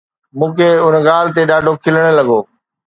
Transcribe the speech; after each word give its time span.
مون 0.37 0.49
کي 0.57 0.67
ان 0.85 0.93
ڳالهه 1.07 1.33
تي 1.35 1.41
ڏاڍو 1.49 1.71
کلڻ 1.83 2.05
لڳو. 2.17 2.39